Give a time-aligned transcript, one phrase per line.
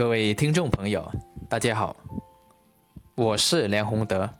[0.00, 1.12] 各位听众朋友，
[1.46, 1.94] 大家好，
[3.14, 4.30] 我是梁宏德，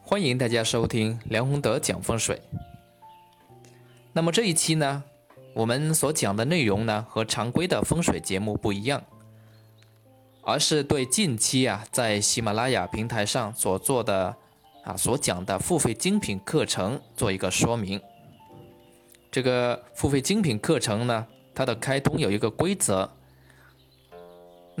[0.00, 2.40] 欢迎大家收听梁宏德讲风水。
[4.12, 5.02] 那么这一期呢，
[5.54, 9.02] 我们所讲的内容呢，和常规的风水节目不一样，
[10.42, 14.36] 而是对近期啊在喜马拉雅平台上所做的
[14.84, 18.00] 啊所讲的付费精品课程做一个说明。
[19.32, 23.10] 这个付费精品课程呢，它的开通有一个规则。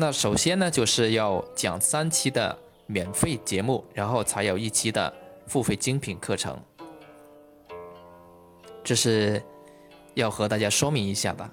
[0.00, 5.12] 那首先呢，就是要讲三期的免费节目，然后才有一期的
[5.46, 6.58] 付费精品课程，
[8.82, 9.42] 这是
[10.14, 11.46] 要和大家说明一下的。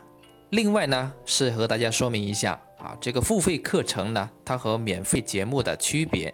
[0.52, 6.34] 另外呢，是和大家说明一下啊，这个付费课程呢，它和免费节目的区别。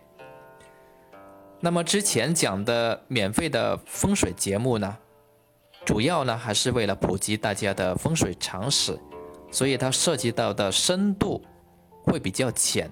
[1.59, 4.95] 那么之前讲的免费的风水节目呢，
[5.83, 8.95] 主要呢还是为了普及大家的风水常识，
[9.49, 11.43] 所以它涉及到的深度。
[12.03, 12.91] 会比较浅，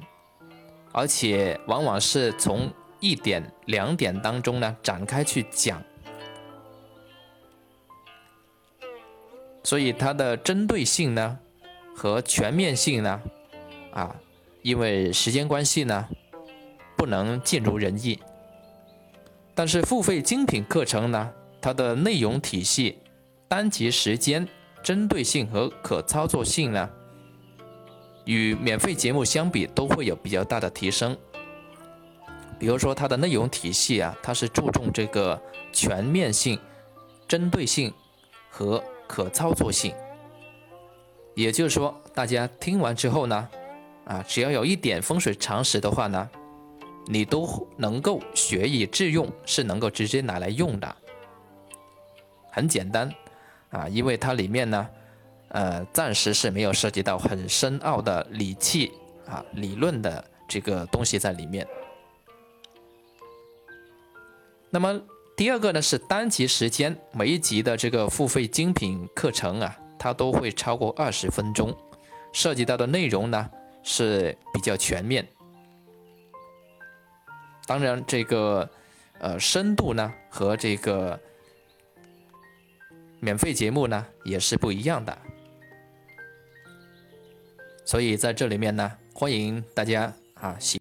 [0.92, 5.82] 而且往往是从一点、两点当中呢展开去讲，
[9.64, 11.40] 所以它的针对性呢
[11.96, 13.22] 和全面性呢，
[13.92, 14.16] 啊，
[14.62, 16.08] 因为时间关系呢，
[16.96, 18.20] 不能尽如人意。
[19.54, 22.98] 但是付费精品课程呢，它的内容体系、
[23.48, 24.48] 单集时间、
[24.82, 26.90] 针对性和可操作性呢。
[28.26, 31.18] 与免费节目相比，都会有比较大的提升。
[32.60, 35.42] 比如说，它的内容体系啊，它是注重这个
[35.74, 36.60] 全面性、
[37.28, 37.92] 针对性
[38.50, 39.94] 和可操作性。
[41.34, 43.50] 也就是说，大家听完之后呢，
[44.06, 46.30] 啊，只要有一点风水常识的话呢，
[47.08, 50.96] 你都能够学以致用，是能够直接拿来用的。
[52.52, 53.12] 很简单
[53.70, 54.88] 啊，因为它里面呢。
[55.54, 58.92] 呃，暂时是没有涉及到很深奥的理气
[59.28, 61.68] 啊理论的这个东西在里面。
[64.70, 65.02] 那么
[65.36, 71.76] 第二个呢是单集时间，每一集的这个付费精品课程啊，它都会超过二十分钟，
[72.32, 73.50] 涉及到的内容呢
[73.84, 75.28] 是比较全面。
[77.66, 78.70] 当然，这个
[79.20, 81.20] 呃深度呢和这个
[83.20, 85.18] 免费节目呢也是不一样的。
[87.92, 90.70] 所以在这里面呢，欢迎大家啊喜。